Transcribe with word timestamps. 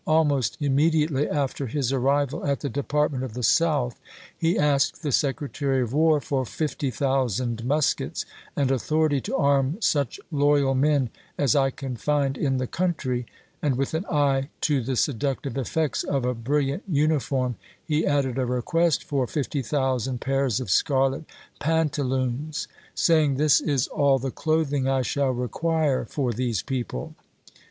Almost 0.07 0.57
immediately 0.59 1.29
after 1.29 1.67
his 1.67 1.93
arrival 1.93 2.43
at 2.43 2.61
the 2.61 2.69
Department 2.69 3.23
of 3.23 3.35
the 3.35 3.43
South 3.43 3.99
he 4.35 4.57
asked 4.57 5.03
the 5.03 5.09
Secre 5.11 5.47
tary 5.51 5.83
of 5.83 5.93
War 5.93 6.19
for 6.19 6.43
50,000 6.43 7.63
muskets 7.63 8.25
and" 8.55 8.71
authority 8.71 9.21
to 9.21 9.35
arm 9.37 9.77
such 9.79 10.19
loyal 10.31 10.73
men 10.73 11.11
as 11.37 11.55
I 11.55 11.69
can 11.69 11.97
find 11.97 12.35
in 12.35 12.57
the 12.57 12.65
country," 12.65 13.27
and 13.61 13.77
with 13.77 13.93
an 13.93 14.07
eye 14.07 14.49
to 14.61 14.81
the 14.81 14.95
seductive 14.95 15.55
effects 15.55 16.03
of 16.03 16.25
a 16.25 16.33
bril 16.33 16.63
liant 16.67 16.81
uniform, 16.89 17.57
he 17.85 18.03
added 18.03 18.39
a 18.39 18.45
request 18.47 19.03
for" 19.03 19.27
50,000 19.27 19.61
to 19.69 19.77
stenfon, 19.77 20.19
pairs 20.19 20.59
of 20.59 20.71
scarlet 20.71 21.25
pantaloons," 21.59 22.67
saying," 22.95 23.35
This 23.35 23.59
is 23.61 23.85
all 23.89 24.17
1862. 24.17 24.17
w. 24.17 24.17
k 24.17 24.25
the 24.25 24.41
clothing 24.41 24.87
I 24.89 25.03
shall 25.03 25.29
require 25.31 26.05
for 26.05 26.33
these 26.33 26.63
people." 26.63 27.13